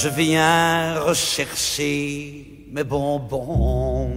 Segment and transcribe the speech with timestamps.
[0.00, 4.12] Je viens rechercher mes bonbons.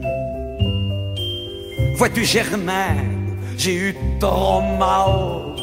[1.97, 5.55] Vois-tu, Germaine, j'ai eu trop mal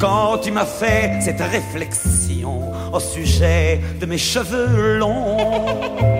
[0.00, 6.13] quand tu m'as fait cette réflexion au sujet de mes cheveux longs.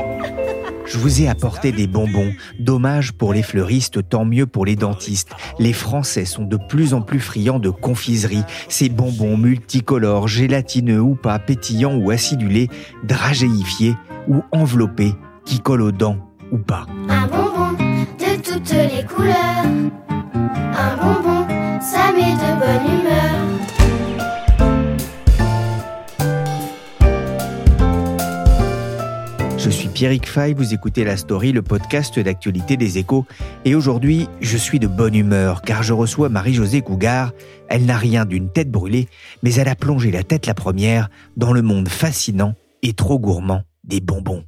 [0.94, 2.32] Je vous ai apporté des bonbons.
[2.60, 5.32] Dommage pour les fleuristes, tant mieux pour les dentistes.
[5.58, 8.44] Les Français sont de plus en plus friands de confiserie.
[8.68, 12.68] Ces bonbons multicolores, gélatineux ou pas, pétillants ou acidulés,
[13.02, 13.96] dragéifiés
[14.28, 16.86] ou enveloppés, qui collent aux dents ou pas.
[17.08, 19.64] Un bonbon de toutes les couleurs.
[19.66, 21.44] Un bonbon,
[21.80, 23.53] ça met de bonne humeur.
[29.94, 33.26] Pierrick Fay, vous écoutez La Story, le podcast d'actualité des échos.
[33.64, 37.32] Et aujourd'hui, je suis de bonne humeur car je reçois Marie-Josée Cougar.
[37.68, 39.08] Elle n'a rien d'une tête brûlée,
[39.44, 43.62] mais elle a plongé la tête la première dans le monde fascinant et trop gourmand
[43.84, 44.42] des bonbons.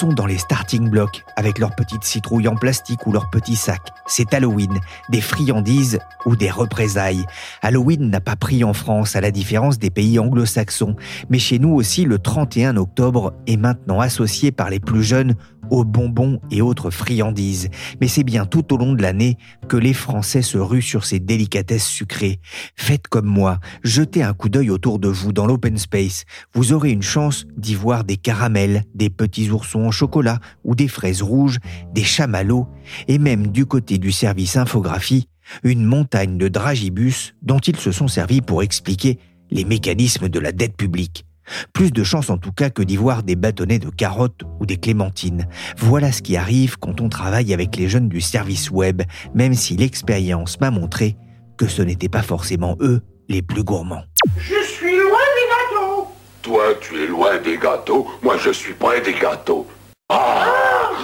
[0.00, 3.90] Sont dans les starting blocks avec leurs petites citrouilles en plastique ou leurs petits sacs.
[4.06, 7.26] C'est Halloween, des friandises ou des représailles.
[7.60, 10.96] Halloween n'a pas pris en France à la différence des pays anglo-saxons,
[11.28, 15.34] mais chez nous aussi le 31 octobre est maintenant associé par les plus jeunes
[15.70, 17.68] aux bonbons et autres friandises.
[18.00, 19.36] Mais c'est bien tout au long de l'année
[19.68, 22.40] que les Français se ruent sur ces délicatesses sucrées.
[22.76, 26.24] Faites comme moi, jetez un coup d'œil autour de vous dans l'open space.
[26.54, 30.88] Vous aurez une chance d'y voir des caramels, des petits oursons en chocolat ou des
[30.88, 31.58] fraises rouges,
[31.94, 32.66] des chamallows
[33.08, 35.28] et même du côté du service infographie,
[35.62, 39.18] une montagne de dragibus dont ils se sont servis pour expliquer
[39.50, 41.24] les mécanismes de la dette publique.
[41.72, 44.76] Plus de chance en tout cas que d'y voir des bâtonnets de carottes ou des
[44.76, 45.46] clémentines.
[45.76, 49.02] Voilà ce qui arrive quand on travaille avec les jeunes du service web,
[49.34, 51.16] même si l'expérience m'a montré
[51.58, 54.04] que ce n'était pas forcément eux les plus gourmands.
[54.36, 56.08] Je suis loin des gâteaux.
[56.42, 59.66] Toi, tu es loin des gâteaux, moi je suis près des gâteaux.
[60.08, 60.46] Ah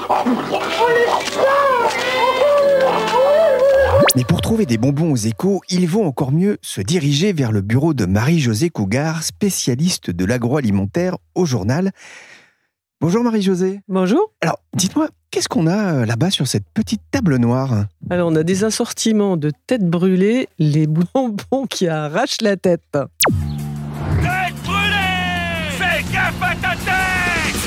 [0.09, 0.25] Ah
[4.16, 7.60] Mais pour trouver des bonbons aux échos, il vaut encore mieux se diriger vers le
[7.60, 11.93] bureau de Marie-Josée Cougar, spécialiste de l'agroalimentaire au journal.
[13.03, 13.81] Bonjour Marie-Josée.
[13.88, 14.32] Bonjour.
[14.41, 17.84] Alors, dites-moi, qu'est-ce qu'on a euh, là-bas sur cette petite table noire?
[18.09, 22.81] Alors, on a des assortiments de têtes brûlées, les bonbons qui arrachent la tête.
[22.93, 27.60] Tête brûlée Fais gaffe à ta tête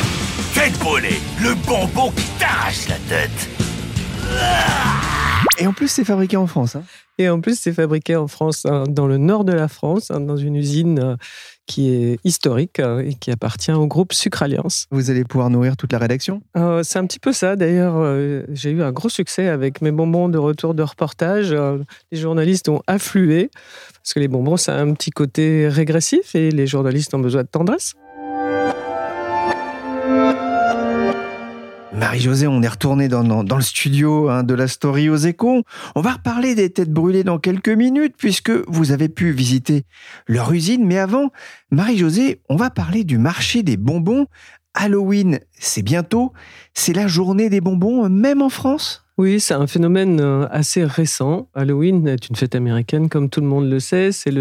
[0.56, 3.50] Tête brûlée, le bonbon qui t'arrache la tête.
[5.60, 6.76] Et en plus, c'est fabriqué en France.
[6.76, 6.84] hein.
[7.18, 10.22] Et en plus, c'est fabriqué en France, hein, dans le nord de la France, hein,
[10.22, 11.16] dans une usine euh,
[11.68, 14.86] qui est historique et qui appartient au groupe Sucre Alliance.
[14.90, 16.42] Vous allez pouvoir nourrir toute la rédaction?
[16.56, 17.58] Euh, c'est un petit peu ça.
[17.58, 21.54] D'ailleurs, euh, j'ai eu un gros succès avec mes bonbons de retour de reportage.
[22.12, 23.52] Les journalistes ont afflué
[24.02, 27.44] parce que les bonbons, ça a un petit côté régressif et les journalistes ont besoin
[27.44, 27.96] de tendresse.
[32.00, 35.64] Marie-Josée, on est retourné dans, le studio hein, de la story aux échos.
[35.96, 39.84] On va reparler des têtes brûlées dans quelques minutes puisque vous avez pu visiter
[40.26, 40.86] leur usine.
[40.86, 41.30] Mais avant,
[41.72, 44.28] Marie-Josée, on va parler du marché des bonbons.
[44.74, 46.32] Halloween, c'est bientôt.
[46.74, 49.04] C'est la journée des bonbons, même en France?
[49.18, 51.50] Oui, c'est un phénomène euh, assez récent.
[51.54, 54.14] Halloween est une fête américaine, comme tout le monde le sait.
[54.14, 54.34] C'est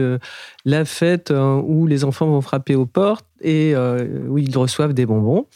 [0.65, 4.95] la fête euh, où les enfants vont frapper aux portes et euh, où ils reçoivent
[4.95, 5.47] des bonbons.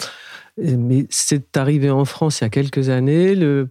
[0.58, 3.34] Mais c'est arrivé en France il y a quelques années.
[3.34, 3.68] Le,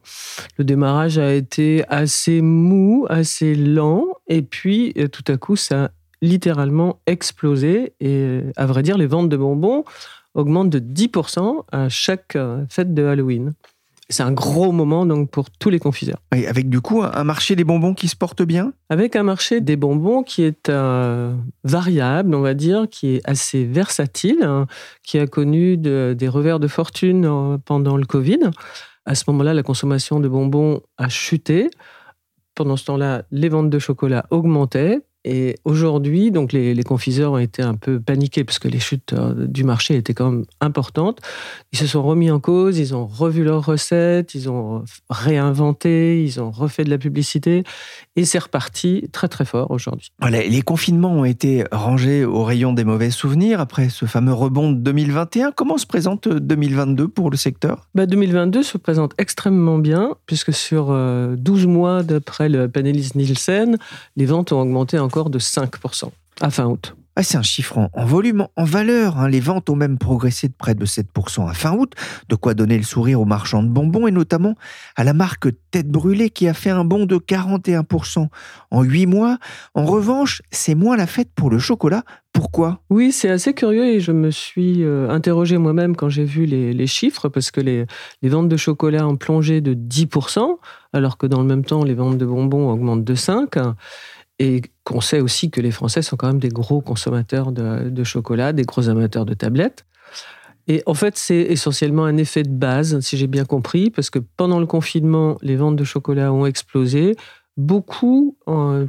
[0.59, 4.07] démarrage a été assez mou, assez lent.
[4.27, 5.89] Et puis, euh, tout à coup, ça a
[6.21, 7.93] littéralement explosé.
[7.99, 9.83] Et à vrai dire, les ventes de bonbons
[10.33, 13.53] augmentent de 10% à chaque euh, fête de Halloween.
[14.11, 16.19] C'est un gros moment donc pour tous les confiseurs.
[16.35, 18.73] Et Avec du coup un marché des bonbons qui se porte bien?
[18.89, 23.63] Avec un marché des bonbons qui est euh, variable, on va dire, qui est assez
[23.65, 24.67] versatile, hein,
[25.03, 28.39] qui a connu de- des revers de fortune euh, pendant le Covid.
[29.05, 31.69] À ce moment-là, la consommation de bonbons a chuté.
[32.53, 34.99] Pendant ce temps-là, les ventes de chocolat augmentaient.
[35.23, 39.13] Et aujourd'hui, donc les, les, confiseurs ont été un peu paniqués parce que les chutes
[39.13, 41.19] euh, du marché étaient quand même importantes.
[41.71, 46.41] Ils se sont remis en cause, ils ont revu leurs recettes, ils ont réinventé, ils
[46.41, 47.63] ont refait de la publicité
[48.15, 50.11] et c'est reparti très très fort aujourd'hui.
[50.19, 54.71] Voilà, les confinements ont été rangés au rayon des mauvais souvenirs après ce fameux rebond
[54.71, 55.51] de 2021.
[55.51, 57.87] Comment se présente 2022 pour le secteur?
[57.93, 63.77] Bah 2022 se présente extrêmement bien puisque sur 12 euh, mois d'après le panéliste Nielsen,
[64.15, 66.09] les ventes ont augmenté en encore de 5%
[66.39, 66.95] à fin août.
[67.17, 69.17] Ah, c'est un chiffre en, volume, en valeur.
[69.17, 69.27] Hein.
[69.27, 71.91] Les ventes ont même progressé de près de 7% à fin août,
[72.29, 74.55] de quoi donner le sourire aux marchands de bonbons et notamment
[74.95, 78.29] à la marque Tête Brûlée qui a fait un bond de 41%
[78.71, 79.39] en 8 mois.
[79.73, 82.03] En revanche, c'est moins la fête pour le chocolat.
[82.31, 82.79] Pourquoi?
[82.89, 86.87] Oui, c'est assez curieux et je me suis euh, interrogé moi-même quand j'ai vu les,
[86.87, 87.85] chiffres parce que les,
[88.21, 90.57] les ventes de chocolat ont plongé de 10%,
[90.93, 93.75] alors que dans le même temps, les ventes de bonbons augmentent de 5%
[94.41, 98.53] et qu'on sait aussi que les Français sont quand même des gros consommateurs de, chocolat,
[98.53, 99.85] des gros amateurs de tablettes.
[100.67, 104.17] Et en fait, c'est essentiellement un effet de base, si j'ai bien compris, parce que
[104.17, 107.15] pendant le confinement, les ventes de chocolat ont explosé.
[107.55, 108.35] Beaucoup,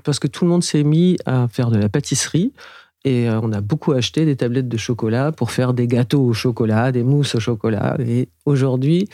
[0.05, 2.55] parce que tout le monde s'est mis à faire de la pâtisserie.
[3.05, 6.33] Et euh, on a beaucoup acheté des tablettes de chocolat pour faire des gâteaux au
[6.33, 7.97] chocolat, des mousses au chocolat.
[7.99, 9.09] Et aujourd'hui,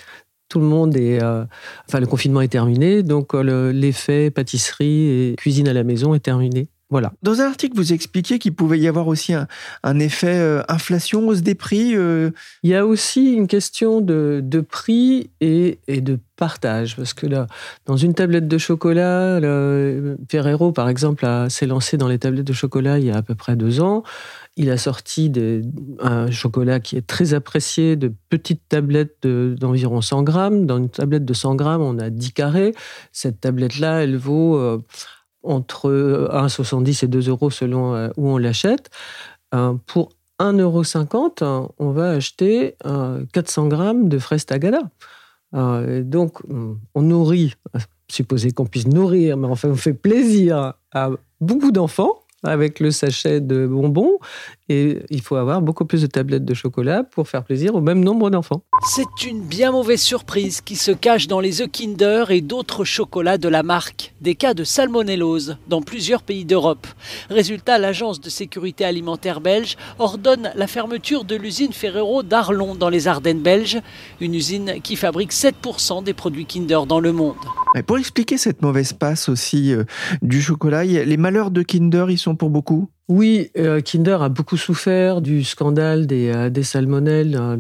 [0.49, 1.23] tout le monde est.
[1.23, 1.45] Euh,
[1.89, 6.21] enfin, le confinement est terminé, donc euh, l'effet pâtisserie et cuisine à la maison est
[6.21, 6.69] terminé.
[6.91, 7.13] Voilà.
[7.23, 11.43] Dans un article, vous expliquiez qu'il pouvait y avoir aussi un, effet euh, inflation, hausse
[11.43, 11.91] des prix.
[11.91, 12.33] Il
[12.71, 16.97] y a aussi une question de, prix et, de partage.
[16.97, 17.47] Parce que là,
[17.85, 19.39] dans une tablette de chocolat,
[20.31, 23.35] Ferrero, par exemple, s'est lancé dans les tablettes de chocolat il y a à peu
[23.35, 24.03] près deux ans.
[24.61, 25.33] Il a sorti
[26.01, 30.67] un chocolat qui est très apprécié, de petites tablettes d'environ 100 grammes.
[30.67, 32.75] Dans une tablette de 100 grammes, on a 10 carrés.
[33.13, 34.83] Cette tablette-là, elle vaut euh,
[35.45, 35.93] entre
[36.33, 38.91] 1,70 et 2 euros selon euh, où on l'achète.
[39.55, 40.09] Euh, pour
[40.41, 42.75] 1,50 euro, on va acheter
[43.33, 44.83] 400 grammes de fraises tagada.
[45.53, 46.39] donc,
[46.95, 47.55] on nourrit,
[48.11, 51.11] supposé qu'on puisse nourrir, mais enfin, on fait plaisir à
[51.41, 54.19] beaucoup d'enfants avec le sachet de bonbons.
[54.71, 58.05] Et il faut avoir beaucoup plus de tablettes de chocolat pour faire plaisir au même
[58.05, 58.63] nombre d'enfants.
[58.87, 63.39] C'est une bien mauvaise surprise qui se cache dans les œufs Kinder et d'autres chocolats
[63.39, 64.13] de la marque.
[64.21, 66.87] Des cas de salmonellose dans plusieurs pays d'Europe.
[67.31, 73.09] Résultat, l'agence de sécurité alimentaire belge ordonne la fermeture de l'usine Ferrero d'Arlon dans les
[73.09, 73.81] Ardennes belges,
[74.21, 77.37] une usine qui fabrique 7% des produits Kinder dans le monde.
[77.87, 79.85] pour expliquer cette mauvaise passe aussi euh,
[80.21, 82.89] du chocolat, les malheurs de Kinder, ils sont pour beaucoup?
[83.09, 87.57] Oui, euh, Kinder a beaucoup souffert du scandale des, euh, salmonelles, hein,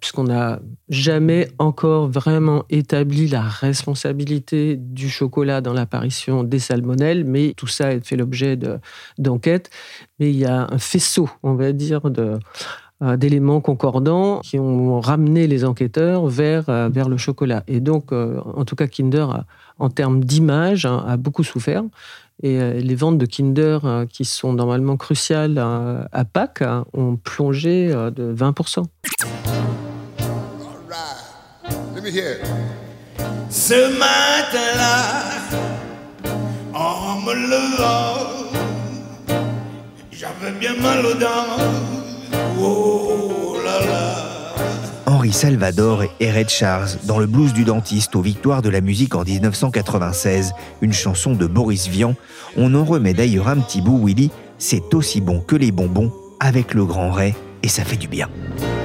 [0.00, 7.52] puisqu'on n'a jamais encore vraiment établi la responsabilité du chocolat dans l'apparition des salmonelles, mais
[7.54, 8.58] tout ça fait l'objet
[9.18, 9.68] d'enquêtes.
[10.18, 15.48] mais il y a un faisceau, on va dire, euh, d'éléments concordants qui ont ramené
[15.48, 17.62] les enquêteurs vers, vers le chocolat.
[17.68, 19.44] Et donc, en tout cas, Kinder,
[19.78, 21.82] en termes d'image, hein, a beaucoup souffert.
[22.42, 26.64] Et euh, les ventes de Kinder, euh, qui sont normalement cruciales euh, à Pâques,
[26.94, 28.84] ont plongé de 20%.
[33.50, 35.02] Ce matin-là,
[36.72, 38.50] en me levant,
[40.10, 41.58] j'avais bien mal aux dents.
[42.58, 44.19] Oh là là.
[45.32, 49.22] Salvador et Red Charles dans le blues du dentiste aux victoires de la musique en
[49.22, 52.14] 1996, une chanson de Boris Vian.
[52.56, 56.74] On en remet d'ailleurs un petit bout, Willy, c'est aussi bon que les bonbons avec
[56.74, 58.28] le grand Ray et ça fait du bien.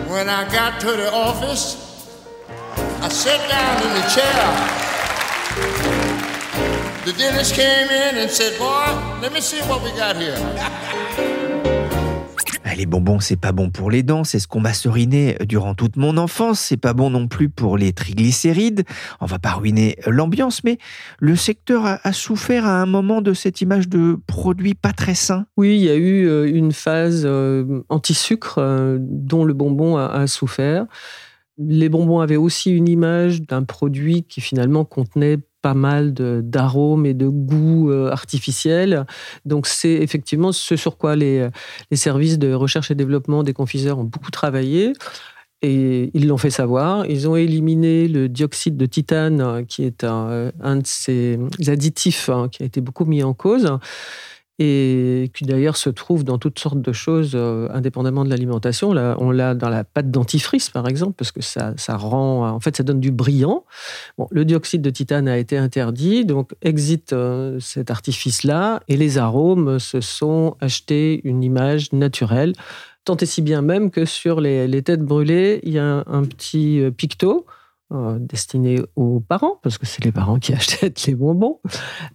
[0.10, 1.78] When I got to the office,
[3.02, 4.86] I sat down in the chair.
[7.06, 10.36] The dentist came in and said, Boy, let me see what we got here.
[12.74, 15.98] les bonbons, c'est pas bon pour les dents, c'est ce qu'on m'a seriné durant toute
[15.98, 18.84] mon enfance, c'est pas bon non plus pour les triglycérides.
[19.22, 20.80] On va pas ruiner l'ambiance, mais
[21.20, 25.46] le secteur a, souffert à un moment de cette image de produit pas très sain.
[25.58, 30.26] Oui, il y a eu euh, une phase euh, anti-sucre euh, dont le bonbon a
[30.28, 30.86] souffert.
[31.58, 37.16] Les bonbons avaient aussi une image d'un produit qui finalement contenait pas mal d'arômes et
[37.16, 39.08] de goûts euh, artificiels.
[39.46, 41.50] Donc c'est effectivement ce sur quoi les,
[41.90, 44.94] les services de recherche et développement des confiseurs ont beaucoup travaillé.
[45.64, 47.08] Et ils l'ont fait savoir.
[47.08, 52.48] Ils ont éliminé le dioxyde de titane, qui est un, un de ces additifs hein,
[52.52, 53.80] qui a été beaucoup mis en cause.
[54.58, 58.94] Et qui d'ailleurs se trouve dans toutes sortes de choses euh, indépendamment de l'alimentation.
[58.94, 62.60] Là, on l'a dans la pâte dentifrice, par exemple, parce que ça, ça rend, en
[62.62, 63.66] fait, ça donne du brillant.
[64.18, 69.18] Bon, le dioxyde de titane a été interdit, donc exit euh, cet artifice-là, et les
[69.18, 72.54] arômes se sont achetés une image naturelle.
[73.04, 76.24] Tant et si bien même que sur les, les têtes brûlées, il y a un,
[76.24, 77.46] petit euh, picto
[78.20, 81.60] destiné aux parents, parce que c'est les parents qui achètent les bonbons,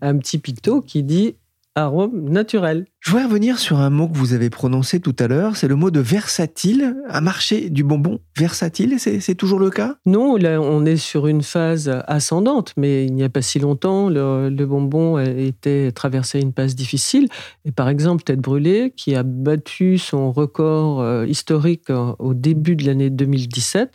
[0.00, 1.36] un petit picto qui dit
[1.74, 2.86] arôme naturel.
[3.00, 5.76] Je voudrais revenir sur un mot que vous avez prononcé tout à l'heure, c'est le
[5.76, 6.96] mot de versatile.
[7.08, 9.96] Un marché du bonbon versatile, c'est toujours le cas?
[10.04, 14.08] Non, là, on est sur une phase ascendante, mais il n'y a pas si longtemps,
[14.08, 17.28] le, le bonbon a été traversé une passe difficile.
[17.64, 22.76] Et par exemple, Tête Brûlée, qui a battu son record euh, historique euh, au début
[22.76, 23.92] de l'année 2017,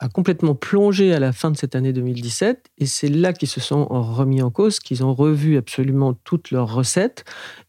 [0.00, 2.70] a complètement plongé à la fin de cette année 2017.
[2.78, 6.72] Et c'est là qu'ils se sont remis en cause, qu'ils ont revu absolument toutes leurs
[6.72, 7.24] recettes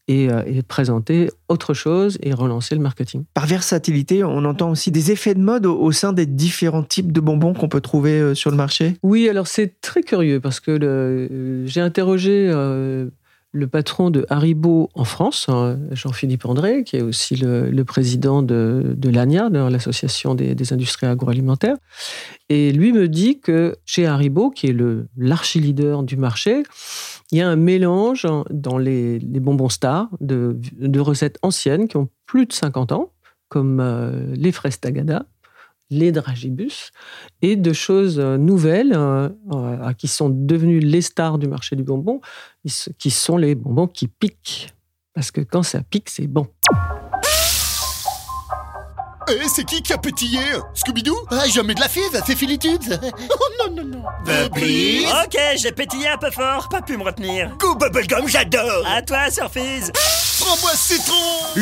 [0.06, 3.24] et, euh, et présenté autre chose et relancé le marketing.
[3.34, 7.12] Par versatilité, on entend aussi des effets de mode au, au sein des différents types
[7.12, 8.96] de bonbons qu'on peut trouver euh, sur le marché?
[9.02, 13.08] Oui, alors c'est très curieux parce que j'ai interrogé euh,
[13.52, 18.94] le patron de Haribo en France, hein, Jean-Philippe André, qui est aussi le, président de,
[18.96, 21.76] de l'ANIA, l'Association des, industries agroalimentaires.
[22.48, 26.62] Et lui me dit que chez Haribo, qui est le- l'archi-leader du marché,
[27.32, 31.96] il y a un mélange dans les, les bonbons stars de, de recettes anciennes qui
[31.96, 33.12] ont plus de 50 ans,
[33.48, 35.26] comme euh, les fraises Tagada,
[35.90, 36.92] les dragibus,
[37.42, 41.82] et de choses euh, nouvelles euh, euh, qui sont devenues les stars du marché du
[41.82, 42.20] bonbon,
[42.98, 44.72] qui sont les bonbons qui piquent.
[45.14, 46.46] Parce que quand ça pique, c'est bon.
[49.28, 50.40] Eh, c'est qui qui a pétillé?
[50.74, 51.16] Scooby-Doo?
[51.30, 52.98] Ah, jamais de la fille, c'est Philitudes
[53.30, 54.02] Oh non, non, non.
[54.24, 57.56] Bubbly Ok, j'ai pétillé un peu fort, pas pu me retenir.
[57.58, 58.84] Go Bubblegum, j'adore.
[58.86, 59.92] À toi, Surfise
[60.50, 61.14] Framboise citron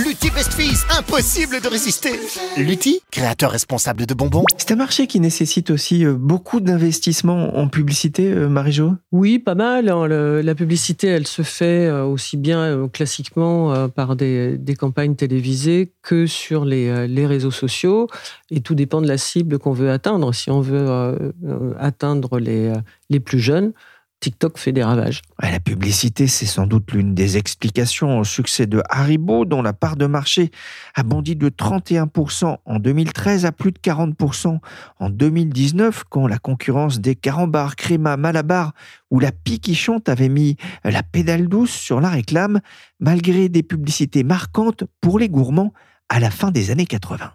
[0.02, 2.12] Lutti Best Fizz, impossible de résister
[2.56, 4.44] Lutti, créateur responsable de bonbons.
[4.56, 8.94] C'est un marché qui nécessite aussi euh, beaucoup d'investissements en publicité, euh, Marie-Jo?
[9.12, 9.90] Oui, pas mal.
[9.90, 10.06] hein.
[10.06, 15.92] Le- la publicité, elle se fait euh, aussi bien classiquement par des, des campagnes télévisées
[16.00, 18.08] que sur les, les réseaux sociaux.
[18.50, 20.32] Et tout dépend de la cible qu'on veut atteindre.
[20.32, 21.34] Si on veut
[21.78, 22.72] atteindre les,
[23.10, 23.72] les plus jeunes,
[24.20, 25.22] TikTok fait des ravages.
[25.40, 29.96] La publicité, c'est sans doute l'une des explications au succès de Haribo, dont la part
[29.96, 30.50] de marché
[30.94, 34.58] a bondi de 31% en 2013 à plus de 40%
[34.98, 38.72] en 2019, quand la concurrence des Carambar, Créma, Malabar
[39.10, 42.60] ou la Piquichante avait mis la pédale douce sur la réclame,
[42.98, 45.72] malgré des publicités marquantes pour les gourmands
[46.08, 47.30] à la fin des années 80.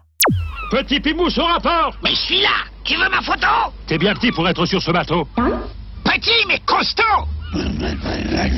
[0.70, 3.46] Petit Pimousse au rapport Mais je suis là Tu veux ma photo?
[3.86, 5.28] T'es bien petit pour être sur ce bateau.
[6.14, 7.02] Petit mais costaud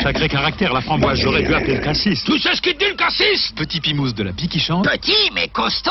[0.03, 2.23] Sacré caractère, la framboise, j'aurais dû appeler le cassis.
[2.25, 4.85] Tu sais ce qu'il dit le cassis Petit Pimousse de la pique qui chante.
[4.87, 5.91] Petit mais costaud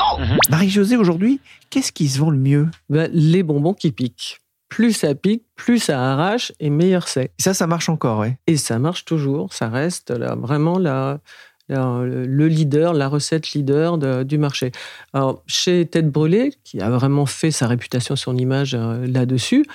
[0.50, 2.67] Marie-Josée, aujourd'hui, qu'est-ce qui se vend le mieux?
[2.89, 4.41] Ben, les bonbons qui piquent.
[4.69, 7.31] Plus ça pique, plus ça arrache et meilleur c'est.
[7.39, 8.38] Ça, ça marche encore, ouais.
[8.48, 9.53] Et ça marche toujours.
[9.53, 11.19] Ça reste là, vraiment la,
[11.69, 14.72] la- le leader, la recette leader de- du marché.
[15.13, 19.65] Alors, chez Tête Brûlée, qui a vraiment fait sa réputation, son image euh, là-dessus,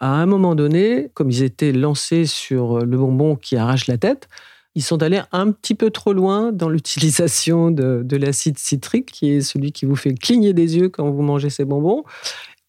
[0.00, 4.28] à un moment donné, comme ils étaient lancés sur le bonbon qui arrache la tête,
[4.74, 9.30] ils sont allés un petit peu trop loin dans l'utilisation de, de l'acide citrique, qui
[9.30, 12.04] est celui qui vous fait cligner des yeux quand vous mangez ces bonbons.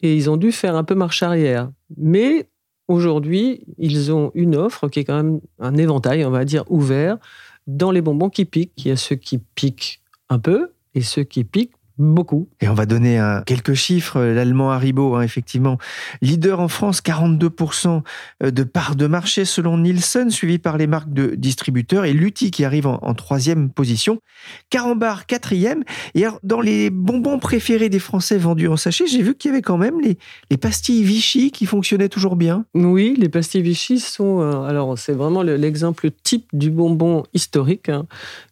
[0.02, 1.70] Et ils ont dû faire un peu marche arrière.
[1.98, 2.50] Mais
[2.88, 7.18] aujourd'hui, ils ont une offre qui est quand même un éventail, on va dire, ouvert
[7.68, 8.74] dans les bonbons qui piquent.
[8.78, 12.48] Il y a ceux qui piquent un peu et ceux qui piquent beaucoup.
[12.62, 14.20] Et on va donner un- quelques chiffres.
[14.22, 15.78] L'allemand Haribo, hein, effectivement,
[16.22, 18.04] leader en France, 42%
[18.44, 22.64] de part de marché selon Nielsen, suivi par les marques de distributeurs, et Lutti qui
[22.66, 24.20] arrive en, en troisième position.
[24.70, 25.84] Carambar, quatrième.
[26.16, 29.54] Et alors, dans les bonbons préférés des Français vendus en sachet, j'ai vu qu'il y
[29.54, 30.18] avait quand même les,
[30.50, 32.66] les pastilles Vichy qui fonctionnaient toujours bien.
[32.74, 34.42] Oui, les pastilles Vichy sont.
[34.42, 38.06] euh, alors, c'est vraiment le- l'exemple type du bonbon historique hein,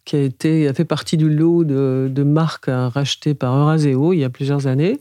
[0.04, 4.12] qui a, été, a fait partie du lot de, de marques euh, rachetées par Euraseo
[4.12, 4.98] il y a plusieurs années.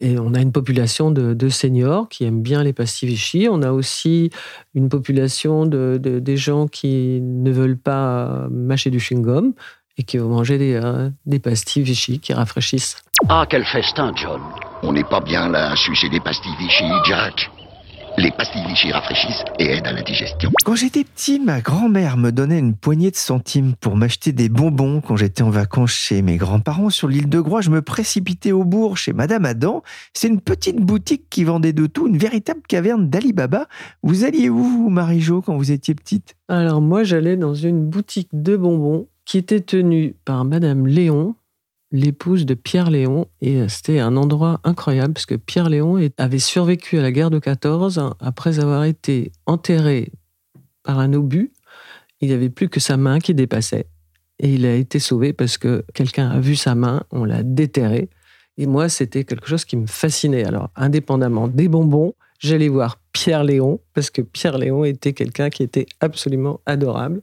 [0.00, 3.48] Et on a une population de, de seniors qui aiment bien les pastilles Vichy.
[3.50, 4.30] On a aussi
[4.74, 9.52] une population de, de- des gens qui ne veulent pas euh, mâcher du chewing-gum
[9.96, 12.96] et qui vont manger des, euh, des pastilles Vichy qui rafraîchissent.
[13.28, 14.40] Ah, quel festin, John.
[14.82, 17.48] On n'est pas bien là à sucer des pastilles Vichy, Jack.
[18.16, 20.50] Les pastilles Vichy rafraîchissent et aident à la digestion.
[20.64, 25.00] Quand j'étais petit, ma grand-mère me donnait une poignée de centimes pour m'acheter des bonbons
[25.00, 27.60] quand j'étais en vacances chez mes grands-parents sur l'île de Groix.
[27.60, 29.82] Je me précipitais au bourg chez Madame Adam.
[30.12, 33.66] C'est une petite boutique qui vendait de tout, une véritable caverne d'Alibaba.
[34.04, 36.36] Vous alliez où, vous, Marie-Jo, quand vous étiez petite?
[36.48, 41.34] Alors moi, j'allais dans une boutique de bonbons qui était tenu par Madame Léon,
[41.94, 43.28] l'épouse de Pierre Léon.
[43.40, 47.30] Et euh, c'était un endroit incroyable parce que Pierre Léon avait survécu à la guerre
[47.30, 50.10] de 14 après avoir été enterré
[50.82, 51.52] par un obus.
[52.20, 53.86] Il n'y avait plus que sa main qui dépassait.
[54.40, 58.10] Et il a été sauvé parce que quelqu'un a vu sa main, on l'a déterré.
[58.58, 60.44] Et moi, c'était quelque chose qui me fascinait.
[60.44, 65.62] Alors, indépendamment des bonbons, j'allais voir Pierre Léon parce que Pierre Léon était quelqu'un qui
[65.62, 67.22] était absolument adorable.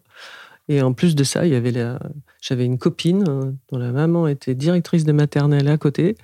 [0.70, 2.00] Et en plus de ça, il y avait la...
[2.42, 6.18] j'avais une copine euh, dont la maman était directrice de maternelle à côté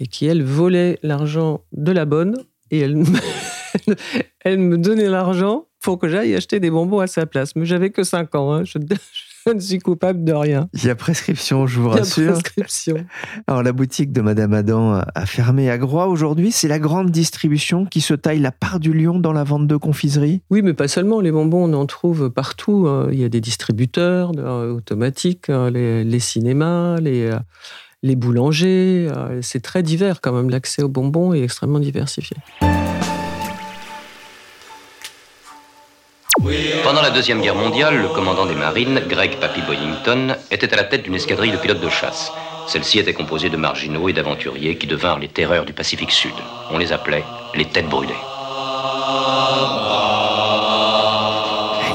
[0.00, 2.36] et qui, elle, volait l'argent de la bonne
[2.70, 7.56] et elle, me- donnait l'argent pour que j'aille acheter des bonbons à sa place.
[7.56, 8.64] Mais j'avais que 5 ans, hein.
[8.64, 8.78] je,
[9.48, 10.68] je ne suis coupable de rien.
[10.74, 12.32] Il y a prescription, je vous Il y a rassure.
[12.32, 12.96] prescription.
[13.46, 16.52] Alors la boutique de Madame Adam a- fermé à Groix aujourd'hui.
[16.52, 19.76] C'est la grande distribution qui se taille la part du lion dans la vente de
[19.76, 20.42] confiserie.
[20.50, 21.20] Oui, mais pas seulement.
[21.20, 22.86] Les bonbons, on en trouve partout.
[22.88, 23.08] hein.
[23.12, 27.38] Il y a des distributeurs euh, automatiques, les, les cinémas, les, euh,
[28.02, 29.08] les boulangers.
[29.10, 30.50] euh, C'est très divers quand même.
[30.50, 32.36] L'accès aux bonbons est extrêmement diversifié.
[36.82, 40.84] Pendant la Deuxième Guerre mondiale, le commandant des marines, Greg Papy Boyington, était à la
[40.84, 42.32] tête d'une escadrille de pilotes de chasse.
[42.66, 46.32] Celle-ci était composée de marginaux et d'aventuriers qui devinrent les terreurs du Pacifique Sud.
[46.70, 47.24] On les appelait
[47.54, 48.14] les têtes brûlées.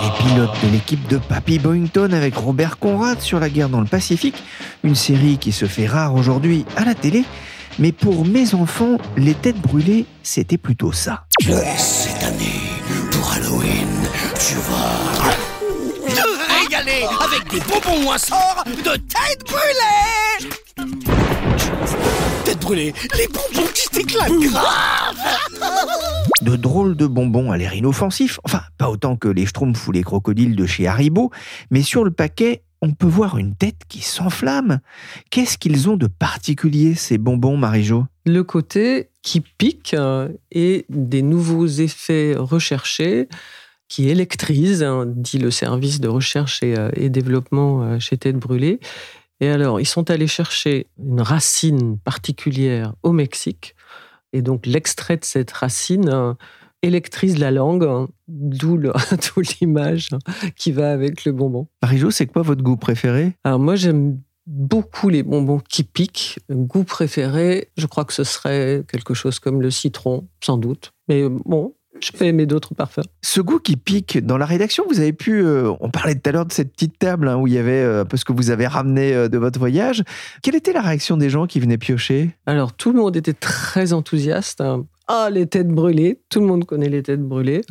[0.03, 3.87] Les pilotes de l'équipe de Papy Boyington avec Robert Conrad sur la guerre dans le
[3.87, 4.43] Pacifique,
[4.83, 7.23] une série qui se fait rare aujourd'hui à la télé.
[7.79, 11.25] Mais pour mes enfants, les têtes brûlées, c'était plutôt ça.
[11.39, 12.61] Cette année,
[13.11, 14.02] pour Halloween,
[14.39, 15.31] tu vas
[16.09, 20.51] te régaler avec des bonbons ou un sort de tête brûlée.
[22.43, 25.17] Tête brûlée, les bonbons qui s'éclatent grave.
[26.41, 30.03] De drôles de bonbons à l'air inoffensif, enfin pas autant que les schtroumpfs ou les
[30.03, 31.31] crocodiles de chez Haribo,
[31.69, 34.79] mais sur le paquet, on peut voir une tête qui s'enflamme.
[35.29, 38.05] Qu'est-ce qu'ils ont de particulier ces bonbons, Marie-Jo?
[38.25, 43.29] Le côté qui pique euh, et des nouveaux effets recherchés
[43.87, 48.37] qui électrisent, hein, dit le service de recherche et, euh, et développement euh, chez Tête
[48.37, 48.79] Brûlée.
[49.39, 53.75] Et alors, ils sont allés chercher une racine particulière au Mexique.
[54.31, 56.33] Et donc, l'extrait de cette racine euh,
[56.81, 58.77] électrise la langue, hein, d'où
[59.61, 60.19] l'image hein,
[60.55, 61.67] qui va avec le bonbon.
[61.81, 63.33] Marie-Jo, c'est quoi votre goût préféré?
[63.43, 66.39] Alors moi, j'aime beaucoup les bonbons qui piquent.
[66.49, 70.91] Goût préféré, je crois que ce serait quelque chose comme le citron, sans doute.
[71.07, 73.01] Mais euh, bon, je peux aimer d'autres parfums.
[73.21, 75.41] Ce goût qui pique dans la rédaction, vous avez pu.
[75.43, 77.81] euh, on parlait tout à l'heure de cette petite table hein, où il y avait
[77.83, 80.03] euh, un peu ce que vous avez ramené euh, de votre voyage.
[80.41, 82.35] Quelle était la réaction des gens qui venaient piocher?
[82.45, 84.61] Alors tout le monde était très enthousiaste.
[84.61, 84.85] hein.
[85.07, 86.19] Ah, les têtes brûlées.
[86.29, 87.61] Tout le monde connaît les têtes brûlées.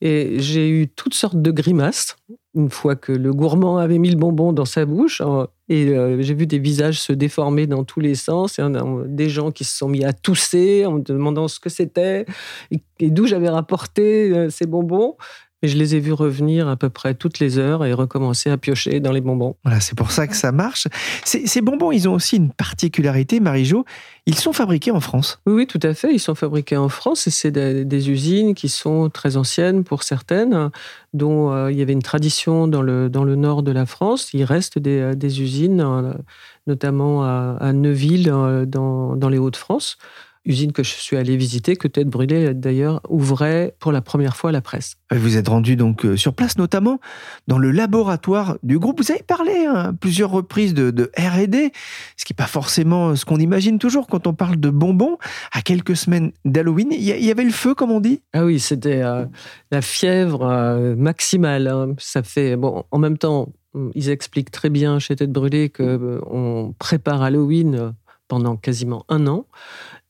[0.00, 2.16] Et j'ai eu toutes sortes de grimaces
[2.54, 5.20] une fois que le gourmand avait mis le bonbon dans sa bouche.
[5.20, 8.58] hein, Et euh, j'ai vu des visages se déformer dans tous les sens.
[8.58, 8.62] Et
[9.06, 12.26] des gens qui se sont mis à tousser en me demandant ce que c'était
[12.70, 15.16] et, et d'où j'avais rapporté euh, ces bonbons.
[15.64, 18.58] Et je les ai vus revenir à peu près toutes les heures et recommencer à
[18.58, 19.56] piocher dans les bonbons.
[19.64, 20.88] Voilà, c'est pour ça que ça marche.
[21.24, 23.86] Ces, ces bonbons, ils ont aussi une particularité, Marie-Jo.
[24.26, 25.40] Ils sont fabriqués en France.
[25.46, 26.12] Oui, oui, tout à fait.
[26.12, 30.02] Ils sont fabriqués en France et c'est des, des usines qui sont très anciennes pour
[30.02, 30.70] certaines,
[31.14, 34.34] dont euh, il y avait une tradition dans le, dans le nord de la France.
[34.34, 36.12] Il reste des, euh, des usines, euh,
[36.66, 38.24] notamment à, à Neuville,
[38.66, 39.96] dans, dans les Hauts-de-France.
[40.44, 44.50] Usine que je suis allé visiter, que Tête Brûlée d'ailleurs ouvrait pour la première fois
[44.50, 44.96] à la presse.
[45.10, 47.00] Vous êtes rendu donc euh, sur place, notamment
[47.48, 49.00] dans le laboratoire du groupe.
[49.00, 51.72] Vous avez parlé hein, à plusieurs reprises de, de R&D,
[52.16, 55.18] ce qui n'est pas forcément ce qu'on imagine toujours quand on parle de bonbons.
[55.52, 58.20] À quelques semaines d'Halloween, il y, avait le feu, comme on dit?
[58.32, 59.24] Ah oui, c'était euh,
[59.70, 61.68] la fièvre euh, maximale.
[61.68, 61.94] hein.
[61.98, 62.84] Ça fait bon.
[62.90, 63.52] En même temps,
[63.94, 67.94] ils expliquent très bien chez Tête Brûlée que euh, on prépare Halloween
[68.28, 69.46] pendant quasiment un an,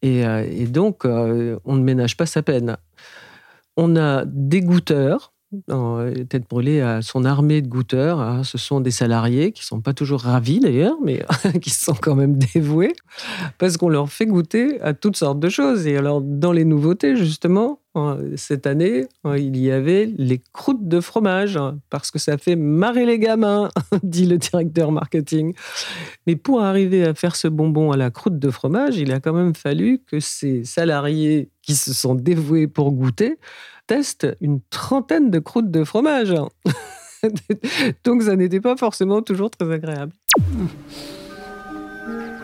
[0.04, 2.76] et, euh, et donc euh, on ne ménage pas sa peine.
[3.76, 5.32] On a des goûteurs.
[5.70, 8.20] Euh, Tête Brûlée a son armée de goûteurs.
[8.20, 8.42] hein.
[8.44, 11.24] Ce sont des salariés qui sont pas toujours ravis d'ailleurs, mais
[11.62, 12.94] qui sont quand même dévoués
[13.58, 15.86] parce qu'on leur fait goûter à toutes sortes de choses.
[15.86, 20.88] Et alors, dans les nouveautés, justement, euh, cette année, euh, il y avait les croûtes
[20.88, 23.68] de fromage, hein, parce que ça fait marrer les gamins,
[24.02, 25.54] dit le directeur marketing.
[26.26, 29.32] Mais pour arriver à faire ce bonbon à la croûte de fromage, il a quand
[29.32, 33.38] même fallu que ces salariés qui se sont dévoués pour goûter
[33.86, 36.34] testent une trentaine de croûtes de fromage.
[38.04, 40.12] Donc ça n'était pas forcément toujours très agréable.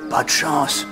[0.09, 0.87] Pas de chance.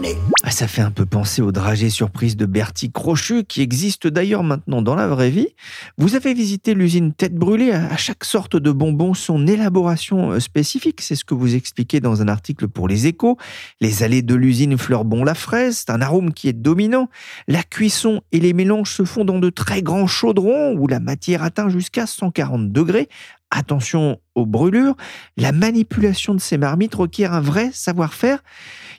[0.00, 0.16] Nez.
[0.44, 4.42] Ah, ça fait un peu penser au dragée surprise de Bertie Crochu, qui existe d'ailleurs
[4.42, 5.48] maintenant dans la vraie vie.
[5.96, 7.72] Vous avez visité l'usine Tête Brûlée.
[7.72, 11.00] À chaque sorte de bonbon, son élaboration euh, spécifique.
[11.00, 13.36] C'est ce que vous expliquez dans un article pour Les Échos.
[13.80, 17.08] Les allées de l'usine Fleurbon la fraise, c'est un arôme qui est dominant.
[17.46, 21.42] La cuisson et les mélanges se font dans de très grands chaudrons où la matière
[21.42, 23.08] atteint jusqu'à 140 degrés
[23.50, 24.94] Attention aux brûlures,
[25.38, 28.42] la manipulation de ces marmites requiert un vrai savoir-faire.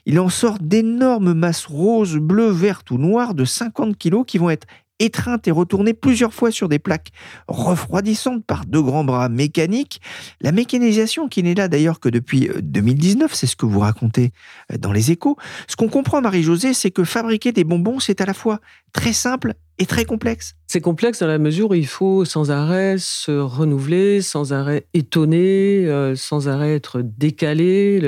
[0.06, 4.50] Il en sort d'énormes masses roses, bleues, vertes ou noires de 50 kg qui vont
[4.50, 4.66] être
[5.00, 7.10] étreintes et retournées plusieurs fois sur des plaques
[7.48, 10.00] refroidissantes par deux grands bras mécaniques.
[10.40, 14.32] La mécanisation qui n'est là d'ailleurs que depuis 2019, euh, c'est ce que vous racontez
[14.72, 15.36] euh, dans les échos.
[15.66, 18.60] Ce qu'on comprend, Marie-Josée, c'est que fabriquer des bonbons, c'est à la fois
[18.92, 20.54] très simple et très complexe.
[20.72, 25.88] C'est complexe dans la mesure où il faut sans arrêt se renouveler, sans arrêt étonner,
[25.88, 28.00] euh, sans arrêt être décalé.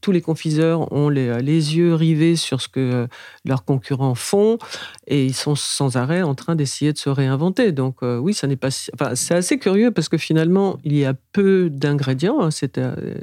[0.00, 3.06] tous les confiseurs ont les, yeux rivés sur ce que euh,
[3.44, 4.58] leurs concurrents font
[5.06, 7.70] et ils sont sans arrêt en train d'essayer de se réinventer.
[7.70, 8.70] Donc euh, oui, ça n'est pas.
[8.94, 12.40] Enfin, c'est assez curieux parce que finalement il y a peu d'ingrédients.
[12.40, 12.50] Hein.
[12.50, 12.80] c'est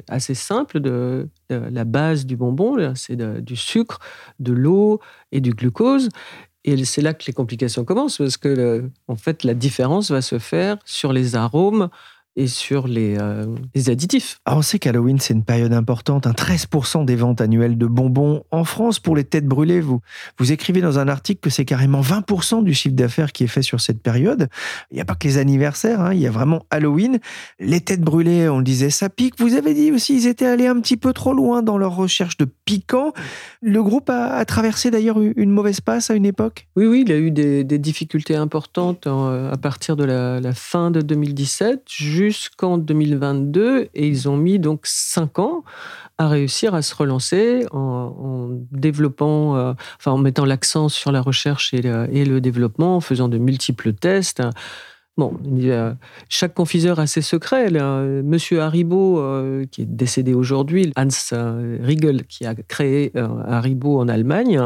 [0.08, 3.98] assez simple de, la base du bonbon, c'est du sucre,
[4.38, 6.08] de l'eau et du glucose.
[6.64, 10.38] Et c'est là que les complications commencent, parce que en fait, la différence va se
[10.38, 11.88] faire sur les arômes
[12.38, 14.38] et sur les, euh, les additifs.
[14.46, 16.26] Alors on sait qu'Halloween, c'est une période importante.
[16.28, 19.80] Un 13% des ventes annuelles de bonbons en France pour les têtes brûlées.
[19.80, 20.00] Vous,
[20.38, 23.62] vous écrivez dans un article que c'est carrément 20% du chiffre d'affaires qui est fait
[23.62, 24.48] sur cette période.
[24.92, 27.18] Il n'y a pas que les anniversaires, hein, il y a vraiment Halloween.
[27.58, 29.34] Les têtes brûlées, on le disait, ça pique.
[29.38, 32.36] Vous avez dit aussi, ils étaient allés un petit peu trop loin dans leur recherche
[32.36, 33.12] de piquant.
[33.62, 36.68] Le groupe a, traversé d'ailleurs une mauvaise passe à une époque?
[36.76, 41.00] Oui, oui, il a eu des, difficultés importantes à partir de la, la fin de
[41.00, 41.82] 2017
[42.30, 45.64] jusqu'en 2022 et ils ont mis donc cinq ans
[46.18, 51.72] à réussir à se relancer en, développant, euh, enfin en mettant l'accent sur la recherche
[51.72, 54.42] et le, développement, en faisant de multiples tests.
[55.16, 55.36] Bon,
[56.28, 57.70] chaque confiseur a ses secrets.
[57.70, 64.08] Monsieur Haribo, euh, qui est décédé aujourd'hui, Hans euh, Riegel, qui a créé Haribo en
[64.08, 64.60] Allemagne,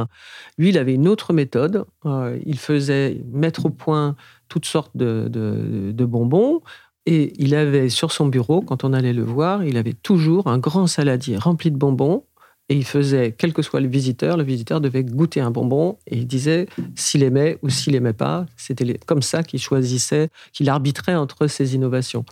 [0.59, 1.85] lui, il avait une autre méthode.
[2.05, 4.17] il faisait mettre au point
[4.49, 6.63] toutes sortes de bonbons
[7.07, 10.59] et il avait sur son bureau, quand on allait le voir, il avait toujours un
[10.59, 12.25] grand saladier rempli de bonbons.
[12.69, 16.17] Et il faisait, quel que soit le visiteur, le visiteur devait goûter un bonbon et
[16.17, 18.47] il disait s'il aimait ou s'il aimait pas.
[18.57, 22.25] C'était comme ça qu'il choisissait, qu'il arbitrait entre ces innovations.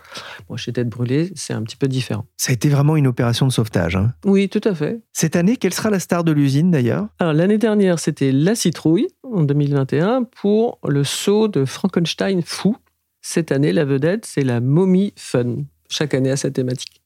[0.47, 2.25] Bon, chez Tête Brûlée, c'est un petit peu différent.
[2.37, 3.97] Ça a été vraiment une opération de sauvetage.
[3.97, 5.01] Hein oui, tout à fait.
[5.11, 7.07] Cette année, quelle sera la star de l'usine d'ailleurs?
[7.19, 12.77] Alors l'année dernière, c'était La Citrouille en 2021 pour le saut de Frankenstein fou
[13.21, 15.57] cette année, la vedette, c'est la momie fun.
[15.89, 17.01] Chaque année à cette thématique.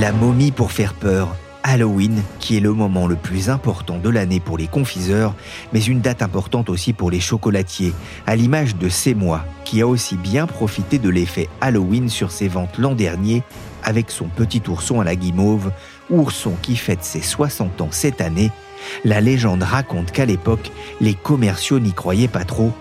[0.00, 1.36] La momie pour faire peur.
[1.68, 5.34] Halloween, qui est le moment le plus important de l'année pour les confiseurs,
[5.72, 7.92] mais une date importante aussi pour les chocolatiers,
[8.24, 12.46] à l'image de C'est moi, qui a aussi bien profité de l'effet Halloween sur ses
[12.46, 13.42] ventes l'an dernier
[13.82, 15.72] avec son petit ourson à la guimauve,
[16.08, 18.52] ourson qui fête ses 60 ans cette année
[19.04, 22.72] la légende raconte qu'à l'époque, les commerciaux n'y croyaient pas trop.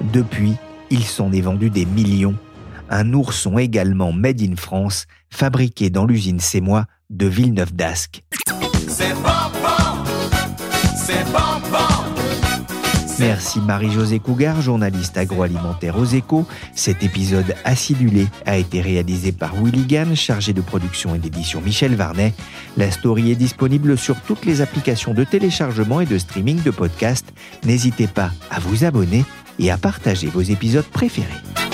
[0.00, 0.54] Depuis,
[0.90, 2.36] il s'en est vendu des millions.
[2.90, 8.22] Un ourson également made in France, fabriqué dans l'usine moi de Villeneuve d'Ascq.
[13.20, 16.46] Merci Marie-Josée Cougar, journaliste agroalimentaire aux échos.
[16.74, 21.94] Cet épisode acidulé a été réalisé par Willy Gann, chargé de production et d'édition Michel
[21.94, 22.34] Varnet.
[22.76, 27.32] La story est disponible sur toutes les applications de téléchargement et de streaming de podcasts.
[27.64, 29.24] N'hésitez pas à vous abonner
[29.58, 31.73] et à partager vos épisodes préférés.